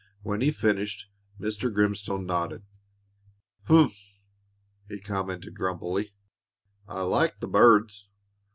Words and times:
When 0.23 0.41
he 0.41 0.47
had 0.47 0.55
finished, 0.55 1.11
Mr. 1.39 1.71
Grimstone 1.71 2.25
nodded. 2.25 2.63
"Humph!" 3.65 4.15
he 4.89 4.99
commented 4.99 5.53
grumpily, 5.53 6.15
"I 6.87 7.01
I 7.01 7.01
like 7.01 7.39
the 7.39 7.47
birds. 7.47 8.09